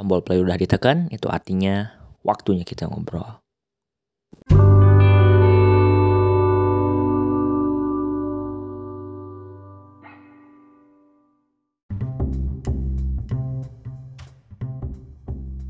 [0.00, 1.92] Tombol play udah ditekan, itu artinya
[2.24, 3.44] waktunya kita ngobrol.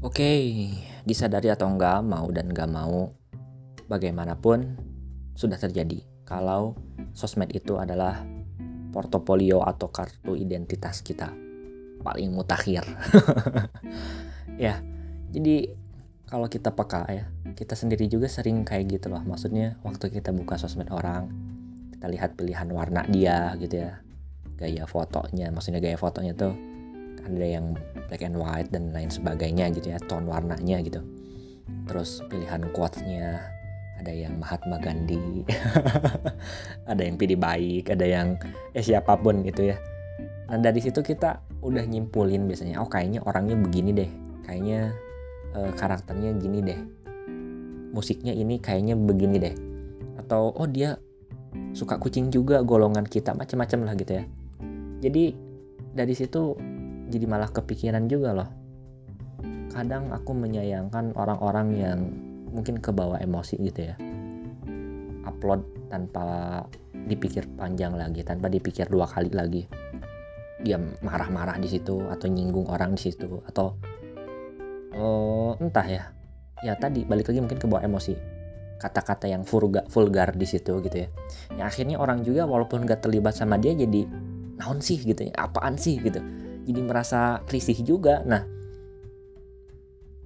[0.00, 0.32] Oke,
[1.04, 3.12] disadari atau enggak, mau dan enggak mau,
[3.92, 4.80] bagaimanapun
[5.36, 6.00] sudah terjadi.
[6.24, 6.80] Kalau
[7.12, 8.24] sosmed itu adalah
[8.88, 11.43] portofolio atau kartu identitas kita
[12.04, 12.84] paling mutakhir.
[14.64, 14.84] ya,
[15.32, 15.72] jadi
[16.28, 17.24] kalau kita peka ya,
[17.56, 19.24] kita sendiri juga sering kayak gitu loh.
[19.24, 21.32] Maksudnya waktu kita buka sosmed orang,
[21.96, 24.04] kita lihat pilihan warna dia gitu ya,
[24.60, 25.48] gaya fotonya.
[25.48, 26.52] Maksudnya gaya fotonya tuh
[27.24, 27.72] ada yang
[28.12, 31.00] black and white dan lain sebagainya gitu ya, tone warnanya gitu.
[31.88, 33.40] Terus pilihan quotes-nya,
[34.04, 35.48] ada yang Mahatma Gandhi,
[36.90, 38.36] ada yang pilih baik, ada yang
[38.76, 39.80] eh siapa pun gitu ya.
[40.54, 44.06] Nah dari situ kita udah nyimpulin biasanya, oh kayaknya orangnya begini deh,
[44.46, 44.94] kayaknya
[45.50, 46.78] eh, karakternya gini deh,
[47.90, 49.50] musiknya ini kayaknya begini deh,
[50.14, 50.94] atau oh dia
[51.74, 54.24] suka kucing juga golongan kita macam-macam lah gitu ya.
[55.02, 55.34] Jadi
[55.90, 56.54] dari situ
[57.10, 58.46] jadi malah kepikiran juga loh.
[59.74, 61.98] Kadang aku menyayangkan orang-orang yang
[62.54, 63.98] mungkin kebawa emosi gitu ya.
[65.26, 66.62] Upload tanpa
[67.10, 69.66] dipikir panjang lagi tanpa dipikir dua kali lagi
[70.64, 73.76] dia marah-marah di situ atau nyinggung orang di situ atau
[74.96, 76.04] oh, entah ya.
[76.64, 78.16] Ya tadi balik lagi mungkin kebawa emosi.
[78.80, 81.08] Kata-kata yang vulgar, vulgar di situ gitu ya.
[81.60, 84.08] Yang akhirnya orang juga walaupun gak terlibat sama dia jadi
[84.56, 84.96] naon sih?
[85.04, 85.32] gitu ya.
[85.36, 86.00] Apaan sih?
[86.00, 86.24] gitu.
[86.64, 88.24] Jadi merasa risih juga.
[88.24, 88.42] Nah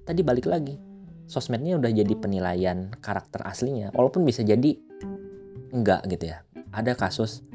[0.07, 0.79] tadi balik lagi.
[1.29, 4.79] Sosmednya udah jadi penilaian karakter aslinya walaupun bisa jadi
[5.75, 6.41] enggak gitu ya.
[6.73, 7.45] Ada kasus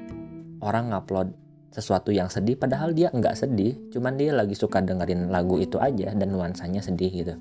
[0.62, 1.43] orang ngupload
[1.74, 3.74] sesuatu yang sedih padahal dia enggak sedih.
[3.90, 7.34] Cuman dia lagi suka dengerin lagu itu aja dan nuansanya sedih gitu.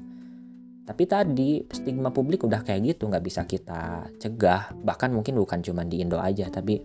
[0.84, 4.74] Tapi tadi stigma publik udah kayak gitu nggak bisa kita cegah.
[4.74, 6.82] Bahkan mungkin bukan cuma di Indo aja tapi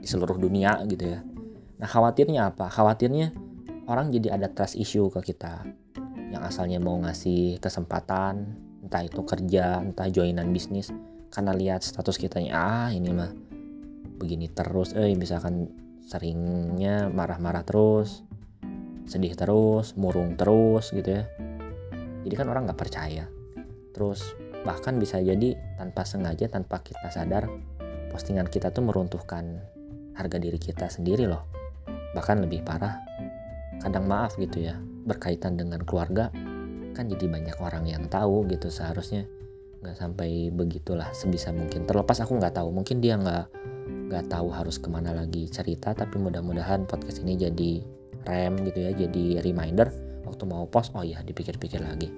[0.00, 1.20] di seluruh dunia gitu ya.
[1.76, 2.72] Nah khawatirnya apa?
[2.72, 3.36] Khawatirnya
[3.86, 5.68] orang jadi ada trust issue ke kita.
[6.32, 10.90] Yang asalnya mau ngasih kesempatan entah itu kerja entah joinan bisnis
[11.30, 13.30] karena lihat status kita ah ini mah
[14.16, 14.96] begini terus.
[14.96, 18.22] Eh misalkan seringnya marah-marah terus
[19.06, 21.24] sedih terus murung terus gitu ya.
[22.26, 23.26] Jadi kan orang nggak percaya.
[23.94, 24.34] Terus
[24.66, 27.46] bahkan bisa jadi tanpa sengaja tanpa kita sadar
[28.10, 29.62] postingan kita tuh meruntuhkan
[30.18, 31.46] harga diri kita sendiri loh.
[32.14, 32.98] Bahkan lebih parah
[33.82, 36.34] kadang maaf gitu ya berkaitan dengan keluarga
[36.96, 39.26] kan jadi banyak orang yang tahu gitu seharusnya.
[39.86, 41.86] Nggak sampai begitulah sebisa mungkin.
[41.86, 43.46] Terlepas aku nggak tahu mungkin dia nggak
[44.06, 47.72] nggak tahu harus ke mana lagi cerita tapi mudah-mudahan podcast ini jadi
[48.26, 49.90] rem gitu ya jadi reminder
[50.26, 52.10] waktu mau post oh iya dipikir-pikir lagi.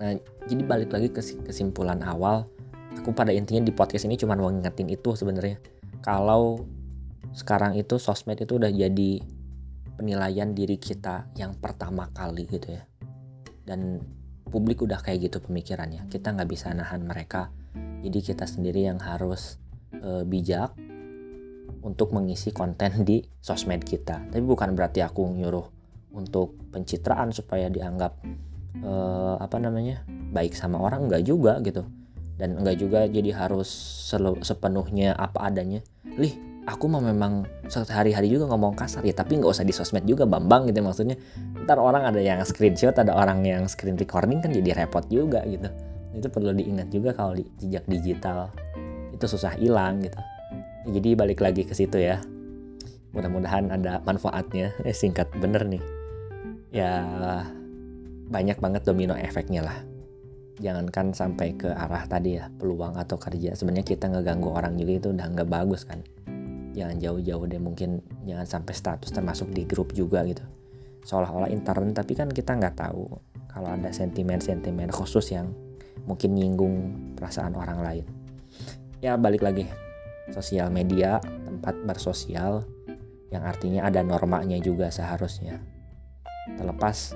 [0.00, 0.16] Nah
[0.48, 2.48] jadi balik lagi ke kesimpulan awal
[2.96, 5.58] aku pada intinya di podcast ini cuma mau ngingetin itu sebenarnya.
[6.04, 6.60] Kalau
[7.34, 9.20] sekarang itu sosmed itu udah jadi
[9.96, 12.84] penilaian diri kita yang pertama kali gitu ya.
[13.64, 14.00] Dan
[14.44, 16.06] publik udah kayak gitu pemikirannya.
[16.12, 17.50] Kita nggak bisa nahan mereka.
[18.04, 19.58] Jadi kita sendiri yang harus
[20.00, 20.74] e, bijak
[21.84, 24.32] untuk mengisi konten di sosmed kita.
[24.32, 25.66] Tapi bukan berarti aku nyuruh
[26.14, 28.18] untuk pencitraan supaya dianggap
[28.80, 28.92] e,
[29.38, 31.84] apa namanya baik sama orang nggak juga gitu.
[32.34, 33.70] Dan enggak juga jadi harus
[34.42, 35.86] sepenuhnya apa adanya.
[36.18, 36.34] Lih
[36.64, 40.66] aku mah memang sehari-hari juga ngomong kasar ya tapi nggak usah di sosmed juga bambang
[40.66, 41.14] gitu maksudnya.
[41.62, 45.70] Ntar orang ada yang screenshot ada orang yang screen recording kan jadi repot juga gitu.
[46.14, 48.50] Itu perlu diingat juga kalau di jejak digital
[49.14, 50.18] itu susah hilang gitu.
[50.90, 52.20] Jadi balik lagi ke situ ya.
[53.14, 54.74] Mudah-mudahan ada manfaatnya.
[54.88, 55.82] Eh, singkat bener nih.
[56.74, 57.06] Ya
[58.28, 59.78] banyak banget domino efeknya lah.
[60.58, 63.54] Jangankan sampai ke arah tadi ya peluang atau kerja.
[63.54, 66.02] Sebenarnya kita ngeganggu orang juga itu udah nggak bagus kan.
[66.74, 70.42] Jangan jauh-jauh deh mungkin jangan sampai status termasuk di grup juga gitu.
[71.06, 73.06] Seolah-olah intern tapi kan kita nggak tahu
[73.54, 75.54] kalau ada sentimen-sentimen khusus yang
[76.04, 76.74] mungkin nyinggung
[77.14, 78.23] perasaan orang lain
[79.04, 79.68] ya balik lagi.
[80.32, 82.64] Sosial media tempat bersosial
[83.28, 85.60] yang artinya ada normanya juga seharusnya.
[86.56, 87.12] Terlepas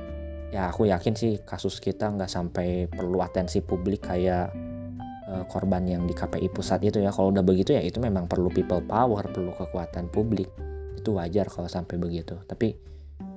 [0.52, 4.52] ya aku yakin sih kasus kita nggak sampai perlu atensi publik kayak
[5.28, 7.12] Eh, korban yang di KPI pusat itu ya.
[7.12, 10.48] Kalau udah begitu ya itu memang perlu people power perlu kekuatan publik.
[10.96, 12.32] Itu wajar kalau sampai begitu.
[12.48, 12.72] Tapi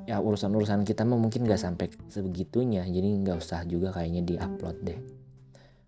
[0.08, 2.88] ya urusan-urusan kita mah mungkin nggak sampai sebegitunya.
[2.88, 5.00] Jadi nggak usah juga kayaknya di-upload deh.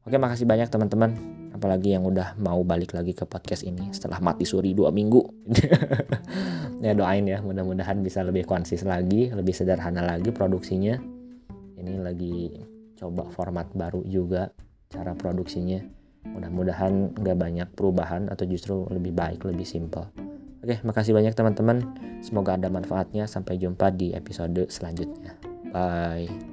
[0.03, 1.15] Oke makasih banyak teman-teman
[1.63, 5.23] apalagi yang udah mau balik lagi ke podcast ini setelah mati suri dua minggu.
[6.83, 10.99] Ya doain ya mudah-mudahan bisa lebih konsis lagi lebih sederhana lagi produksinya.
[11.79, 12.59] Ini lagi
[12.99, 14.51] coba format baru juga
[14.91, 15.79] cara produksinya.
[16.27, 20.11] Mudah-mudahan nggak banyak perubahan atau justru lebih baik lebih simple
[20.63, 21.83] oke makasih banyak teman-teman.
[22.23, 23.27] Semoga ada manfaatnya.
[23.27, 25.35] Sampai jumpa di episode selanjutnya.
[25.69, 26.52] Bye